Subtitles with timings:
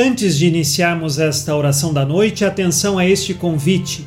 [0.00, 4.06] Antes de iniciarmos esta oração da noite, atenção a este convite.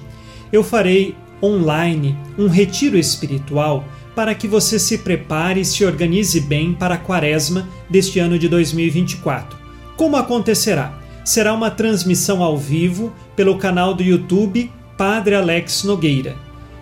[0.50, 3.83] Eu farei online um retiro espiritual
[4.16, 8.48] para que você se prepare e se organize bem para a quaresma deste ano de
[8.48, 9.59] 2024.
[9.98, 10.98] Como acontecerá?
[11.25, 16.38] Será uma transmissão ao vivo pelo canal do YouTube Padre Alex Nogueira,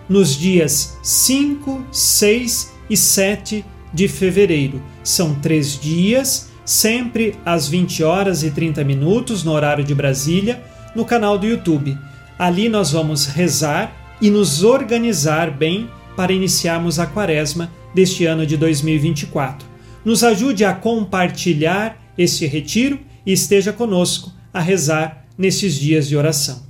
[0.08, 4.80] nos dias 5, 6 e 7 de fevereiro.
[5.02, 10.62] São três dias sempre às 20 horas e 30 minutos no horário de Brasília,
[10.94, 11.98] no canal do YouTube.
[12.38, 18.56] Ali nós vamos rezar e nos organizar bem para iniciarmos a quaresma deste ano de
[18.56, 19.66] 2024.
[20.04, 26.69] Nos ajude a compartilhar este retiro e esteja conosco a rezar nesses dias de oração.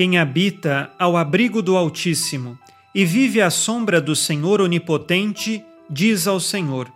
[0.00, 2.58] Quem habita ao abrigo do Altíssimo
[2.94, 6.90] e vive à sombra do Senhor Onipotente, diz ao Senhor: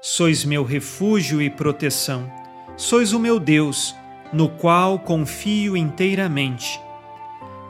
[0.00, 2.32] Sois meu refúgio e proteção,
[2.74, 3.94] sois o meu Deus,
[4.32, 6.80] no qual confio inteiramente.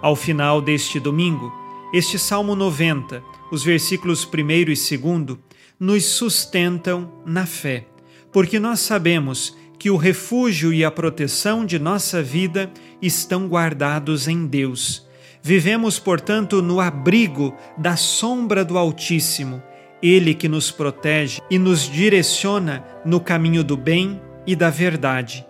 [0.01, 1.53] Ao final deste domingo,
[1.93, 5.39] este Salmo 90, os versículos 1 e 2,
[5.81, 7.89] nos sustentam na fé,
[8.31, 14.47] porque nós sabemos que o refúgio e a proteção de nossa vida estão guardados em
[14.47, 15.07] Deus.
[15.43, 19.63] Vivemos, portanto, no abrigo da sombra do Altíssimo,
[20.03, 25.47] Ele que nos protege e nos direciona no caminho do bem e da verdade.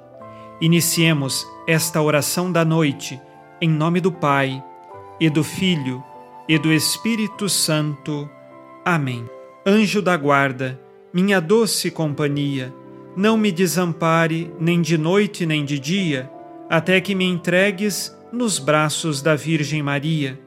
[0.60, 3.20] Iniciemos esta oração da noite,
[3.60, 4.62] em nome do Pai,
[5.20, 6.02] e do Filho,
[6.48, 8.28] e do Espírito Santo.
[8.84, 9.28] Amém.
[9.66, 10.78] Anjo da guarda,
[11.12, 12.72] minha doce companhia,
[13.16, 16.30] não me desampare nem de noite nem de dia,
[16.68, 20.38] até que me entregues nos braços da Virgem Maria.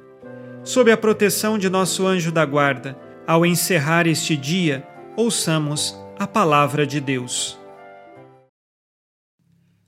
[0.64, 4.88] Sob a proteção de nosso anjo da guarda, ao encerrar este dia,
[5.18, 7.58] ouçamos a palavra de Deus.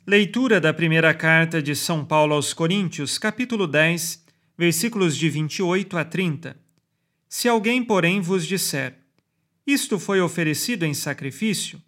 [0.07, 4.25] Leitura da primeira carta de São Paulo aos Coríntios, capítulo 10,
[4.57, 6.57] versículos de 28 a 30.
[7.29, 8.97] Se alguém, porém, vos disser:
[9.67, 11.79] Isto foi oferecido em sacrifício,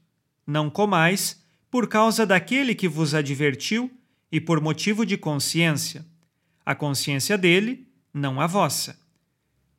[0.45, 3.91] não comais, por causa daquele que vos advertiu
[4.31, 6.05] e por motivo de consciência.
[6.65, 8.99] A consciência dele, não a vossa.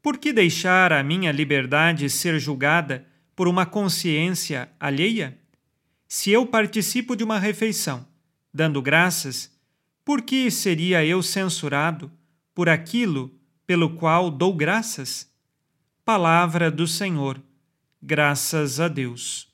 [0.02, 5.38] Por que deixar a minha liberdade ser julgada por uma consciência alheia?
[6.06, 8.06] Se eu participo de uma refeição,
[8.52, 9.50] dando graças,
[10.04, 12.12] por que seria eu censurado
[12.54, 13.34] por aquilo
[13.66, 15.32] pelo qual dou graças?
[16.04, 17.40] Palavra do Senhor.
[18.02, 19.53] Graças a Deus.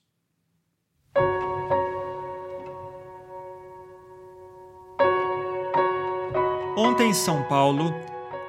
[6.83, 7.95] Ontem, São Paulo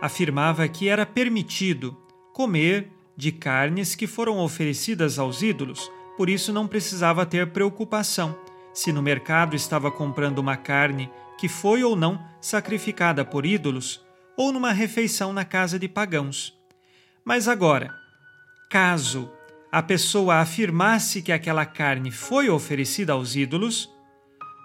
[0.02, 1.97] afirmava que era permitido
[2.31, 8.34] comer de carnes que foram oferecidas aos ídolos, por isso não precisava ter preocupação
[8.74, 14.02] se no mercado estava comprando uma carne que foi ou não sacrificada por ídolos
[14.38, 16.58] ou numa refeição na casa de pagãos.
[17.25, 17.94] Mas agora,
[18.70, 19.30] caso
[19.70, 23.94] a pessoa afirmasse que aquela carne foi oferecida aos ídolos,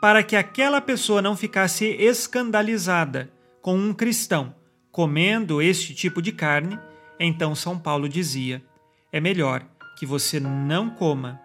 [0.01, 3.35] para que aquela pessoa não ficasse escandalizada
[3.67, 4.55] com um cristão
[4.93, 6.79] comendo este tipo de carne,
[7.19, 8.65] então São Paulo dizia:
[9.13, 9.67] é melhor
[9.99, 11.41] que você não coma,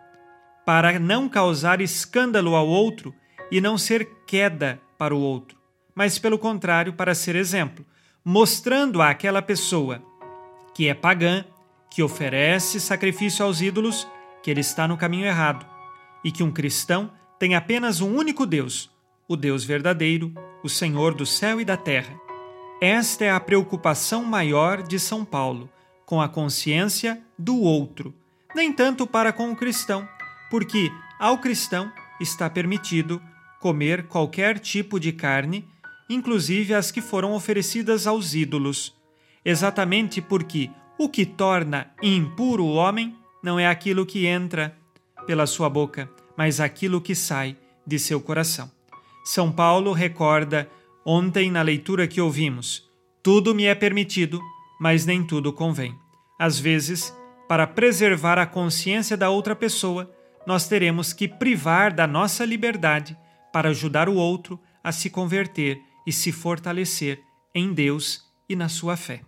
[0.63, 3.11] para não causar escândalo ao outro
[3.51, 5.57] e não ser queda para o outro,
[5.95, 7.83] mas pelo contrário, para ser exemplo,
[8.23, 9.99] mostrando àquela pessoa
[10.75, 11.43] que é pagã,
[11.89, 14.07] que oferece sacrifício aos ídolos,
[14.43, 15.65] que ele está no caminho errado
[16.23, 18.91] e que um cristão tem apenas um único Deus,
[19.27, 20.33] o Deus verdadeiro,
[20.63, 22.19] o Senhor do céu e da terra.
[22.81, 25.69] Esta é a preocupação maior de São Paulo,
[26.05, 28.13] com a consciência do outro,
[28.55, 30.07] nem tanto para com o cristão,
[30.49, 33.21] porque ao cristão está permitido
[33.59, 35.65] comer qualquer tipo de carne,
[36.09, 38.95] inclusive as que foram oferecidas aos ídolos,
[39.45, 44.75] exatamente porque o que torna impuro o homem não é aquilo que entra
[45.25, 48.71] pela sua boca, mas aquilo que sai de seu coração.
[49.23, 50.69] São Paulo recorda
[51.05, 52.87] Ontem, na leitura que ouvimos,
[53.23, 54.39] tudo me é permitido,
[54.79, 55.95] mas nem tudo convém.
[56.39, 57.15] Às vezes,
[57.47, 60.11] para preservar a consciência da outra pessoa,
[60.45, 63.17] nós teremos que privar da nossa liberdade
[63.51, 67.19] para ajudar o outro a se converter e se fortalecer
[67.53, 69.21] em Deus e na sua fé.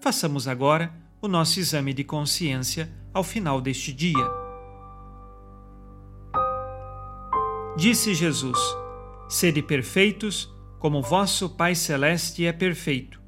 [0.00, 4.24] Façamos agora o nosso exame de consciência ao final deste dia.
[7.76, 8.58] Disse Jesus:
[9.28, 13.20] Sede perfeitos, como vosso Pai Celeste é perfeito.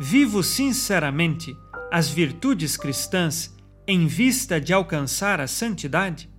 [0.00, 1.56] Vivo sinceramente
[1.90, 3.56] as virtudes cristãs
[3.86, 6.30] em vista de alcançar a santidade?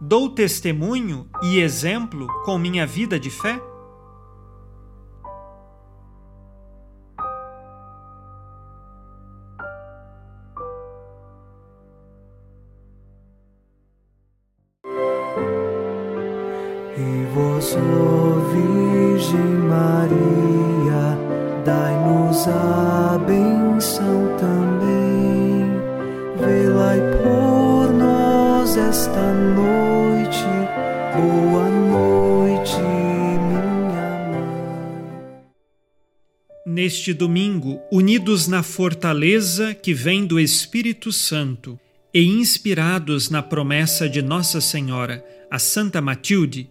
[0.00, 3.60] Dou testemunho e exemplo com minha vida de fé?
[17.34, 21.18] Vós, ó Virgem Maria,
[21.64, 25.68] dai-nos a benção também.
[26.38, 30.44] Velai por nós esta noite.
[31.16, 35.42] Boa noite, minha mãe.
[36.66, 41.78] Neste domingo, unidos na fortaleza que vem do Espírito Santo
[42.14, 46.70] e inspirados na promessa de Nossa Senhora, a Santa Matilde,